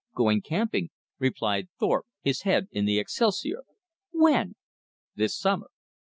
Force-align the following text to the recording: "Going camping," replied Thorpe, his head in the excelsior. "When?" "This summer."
"Going 0.15 0.41
camping," 0.41 0.89
replied 1.19 1.69
Thorpe, 1.79 2.07
his 2.23 2.41
head 2.41 2.69
in 2.71 2.85
the 2.85 2.97
excelsior. 2.97 3.61
"When?" 4.09 4.55
"This 5.13 5.37
summer." 5.37 5.67